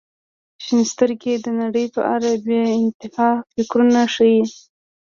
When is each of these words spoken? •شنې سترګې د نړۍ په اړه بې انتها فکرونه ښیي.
•شنې 0.63 0.85
سترګې 0.93 1.33
د 1.45 1.47
نړۍ 1.61 1.85
په 1.95 2.01
اړه 2.15 2.31
بې 2.45 2.61
انتها 2.81 3.31
فکرونه 3.53 4.01
ښیي. 4.13 4.41